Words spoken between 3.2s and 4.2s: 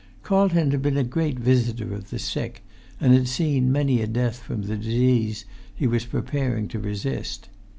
seen many a